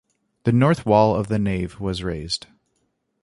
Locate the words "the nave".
1.27-1.79